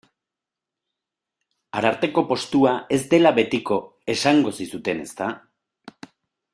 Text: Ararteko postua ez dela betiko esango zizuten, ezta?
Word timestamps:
Ararteko 1.81 2.23
postua 2.31 2.73
ez 2.97 3.01
dela 3.13 3.35
betiko 3.41 3.79
esango 4.17 4.55
zizuten, 4.61 5.05
ezta? 5.09 5.33